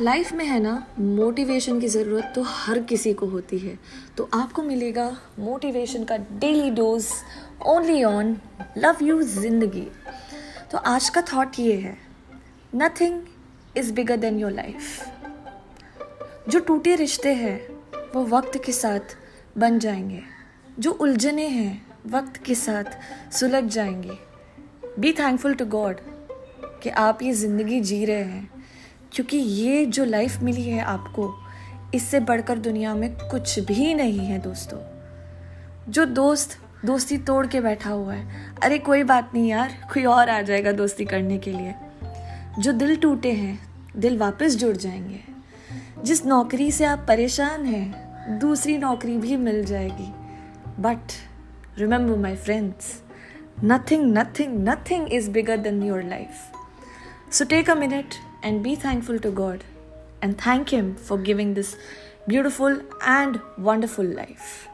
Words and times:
Life 0.00 0.32
में 0.32 0.44
है 0.44 0.58
ना 0.60 0.72
मोटिवेशन 0.98 1.80
की 1.80 1.88
ज़रूरत 1.88 2.32
तो 2.34 2.42
हर 2.42 2.78
किसी 2.82 3.12
को 3.14 3.26
होती 3.26 3.58
है। 3.58 3.78
तो 4.16 4.28
आपको 4.34 4.62
मिलेगा 4.62 5.04
मोटिवेशन 5.38 6.04
का 6.04 6.16
daily 6.16 6.70
dose 6.70 7.06
only 7.66 8.02
on 8.04 8.36
love 8.78 9.02
you 9.02 9.20
ज़िंदगी। 9.22 9.86
तो 10.70 10.78
आज 10.78 11.08
का 11.08 11.22
थॉट 11.22 11.58
ये 11.58 11.74
है 11.76 11.96
nothing 12.74 13.20
is 13.76 13.92
bigger 13.92 14.16
than 14.16 14.38
your 14.38 14.52
life 14.52 15.04
जो 16.48 16.60
टूटे 16.60 16.94
रिश्ते 16.96 17.32
हैं, 17.34 17.60
वो 18.14 18.24
वक्त 18.26 18.60
के 18.64 18.72
साथ 18.72 19.16
बन 19.58 19.78
जाएँगे। 19.78 20.22
जो 20.78 20.90
उलझने 20.92 21.46
हैं, 21.48 21.86
वक्त 22.06 22.36
के 22.36 22.54
साथ 22.54 23.32
सुलझ 23.32 23.64
जाएँगे। 23.64 24.18
बी 24.98 25.12
थैंकफुल 25.12 25.54
टू 25.54 25.64
गॉड 25.66 26.00
कि 26.82 26.90
आप 26.90 27.22
ये 27.22 27.32
ज़िंदगी 27.32 27.80
जी 27.80 28.04
रहे 28.04 28.22
हैं। 28.22 28.59
क्योंकि 29.12 29.36
ये 29.36 29.86
जो 29.86 30.04
लाइफ 30.04 30.40
मिली 30.42 30.62
है 30.62 30.82
आपको, 30.82 31.34
इससे 31.94 32.20
बढ़कर 32.20 32.58
दुनिया 32.58 32.94
में 32.94 33.14
कुछ 33.14 33.58
भी 33.58 33.94
नहीं 33.94 34.18
है 34.18 34.38
दोस्तों। 34.38 34.78
जो 35.92 36.04
दोस्त, 36.04 36.58
दोस्ती 36.84 37.18
तोड़ 37.18 37.46
के 37.46 37.60
बैठा 37.60 37.90
हुआ 37.90 38.14
है, 38.14 38.54
अरे 38.62 38.78
कोई 38.78 39.02
बात 39.02 39.30
नहीं 39.34 39.48
यार, 39.48 39.68
कोई 39.68 40.04
और 40.04 40.30
आ 40.30 40.42
जाएगा 40.42 40.72
दोस्ती 40.72 41.04
करने 41.04 41.38
के 41.38 41.52
लिए। 41.52 41.74
जो 42.58 42.72
दिल 42.72 42.96
टूटे 42.96 43.32
हैं, 43.32 43.60
दिल 43.96 44.18
वापस 44.18 44.56
जुड़ 44.56 44.76
जाएँगे। 44.76 45.20
जिस 46.04 46.26
नौकरी 46.26 46.70
से 46.70 46.84
आप 46.84 47.04
परेशान 47.08 47.64
हैं, 47.64 48.10
दूसरी 48.38 48.78
नौकरी 48.78 49.16
भी 49.16 49.36
मिल 49.36 49.64
जाएगी। 49.64 50.12
But 50.82 51.12
remember 51.78 52.18
my 52.18 52.36
friends 52.36 53.02
nothing 53.64 54.18
nothing 54.18 54.68
nothing 54.68 55.12
is 55.12 55.30
bigger 55.30 55.56
than 55.56 55.82
your 55.82 56.02
life 56.02 56.30
so 57.32 57.44
take 57.44 57.70
a 57.70 57.74
minute 57.74 58.14
and 58.42 58.62
be 58.62 58.74
thankful 58.74 59.18
to 59.18 59.30
God 59.30 59.64
and 60.22 60.40
thank 60.40 60.70
Him 60.70 60.96
for 60.96 61.18
giving 61.18 61.54
this 61.54 61.76
beautiful 62.26 62.80
and 63.02 63.40
wonderful 63.58 64.04
life. 64.04 64.69